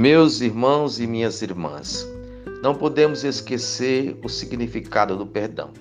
[0.00, 2.08] Meus irmãos e minhas irmãs,
[2.62, 5.74] não podemos esquecer o significado do perdão.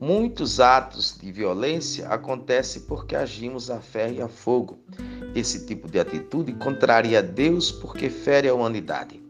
[0.00, 4.80] Muitos atos de violência acontecem porque agimos a ferro e a fogo.
[5.36, 9.22] Esse tipo de atitude contraria Deus porque fere a humanidade.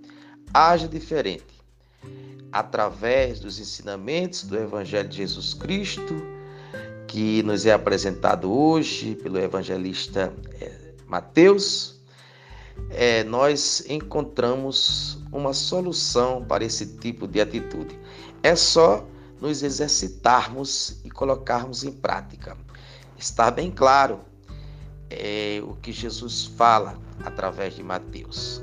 [0.54, 1.62] Haja diferente.
[2.50, 6.14] Através dos ensinamentos do Evangelho de Jesus Cristo,
[7.06, 11.93] que nos é apresentado hoje pelo evangelista eh, Mateus,
[12.91, 17.99] é, nós encontramos uma solução para esse tipo de atitude.
[18.43, 19.07] É só
[19.41, 22.57] nos exercitarmos e colocarmos em prática.
[23.19, 24.21] Está bem claro
[25.11, 28.63] é, o que Jesus fala através de Mateus.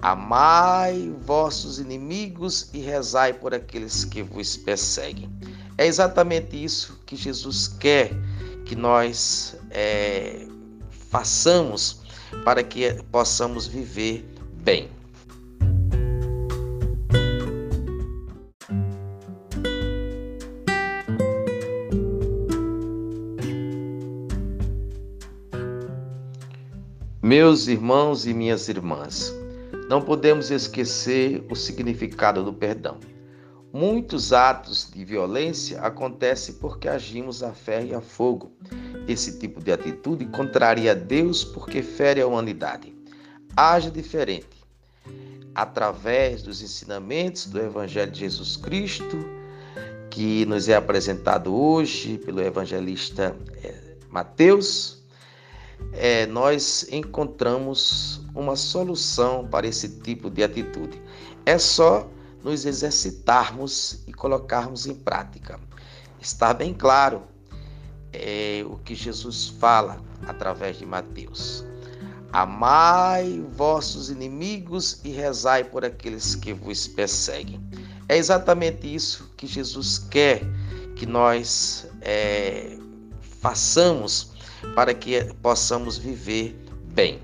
[0.00, 5.30] Amai vossos inimigos e rezai por aqueles que vos perseguem.
[5.78, 8.10] É exatamente isso que Jesus quer
[8.64, 10.46] que nós é,
[10.90, 12.05] façamos
[12.44, 14.24] para que possamos viver
[14.62, 14.90] bem.
[27.22, 29.34] Meus irmãos e minhas irmãs,
[29.88, 32.98] não podemos esquecer o significado do perdão.
[33.72, 38.52] Muitos atos de violência acontecem porque agimos a ferro e a fogo.
[39.08, 42.94] Esse tipo de atitude contraria Deus porque fere a humanidade.
[43.56, 44.56] Haja diferente.
[45.54, 49.16] Através dos ensinamentos do Evangelho de Jesus Cristo,
[50.10, 55.02] que nos é apresentado hoje pelo evangelista eh, Mateus,
[55.92, 61.00] é, nós encontramos uma solução para esse tipo de atitude.
[61.44, 62.08] É só
[62.42, 65.60] nos exercitarmos e colocarmos em prática.
[66.20, 67.22] Está bem claro
[68.20, 71.64] é, o que Jesus fala através de Mateus.
[72.32, 77.60] Amai vossos inimigos e rezai por aqueles que vos perseguem.
[78.08, 80.42] É exatamente isso que Jesus quer
[80.96, 82.78] que nós é,
[83.40, 84.32] façamos
[84.74, 86.56] para que possamos viver
[86.94, 87.20] bem.